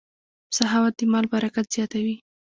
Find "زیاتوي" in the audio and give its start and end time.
1.75-2.15